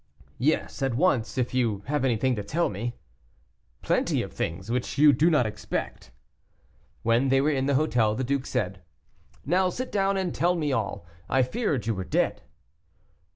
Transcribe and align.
"Yes, 0.39 0.81
at 0.81 0.95
once, 0.95 1.37
if 1.37 1.53
you 1.53 1.83
have 1.85 2.03
anything 2.03 2.35
to 2.35 2.41
tell 2.41 2.69
me." 2.69 2.95
"Plenty 3.83 4.23
of 4.23 4.33
things 4.33 4.71
which 4.71 4.97
you 4.97 5.13
do 5.13 5.29
not 5.29 5.45
expect." 5.45 6.09
When 7.03 7.29
they 7.29 7.39
were 7.39 7.51
in 7.51 7.67
the 7.67 7.75
hotel 7.75 8.15
the 8.15 8.23
duke 8.23 8.47
said, 8.47 8.81
"Now 9.45 9.69
sit 9.69 9.91
down 9.91 10.17
and 10.17 10.33
tell 10.33 10.55
me 10.55 10.71
all; 10.73 11.05
I 11.29 11.43
feared 11.43 11.85
you 11.85 11.93
were 11.93 12.03
dead." 12.03 12.41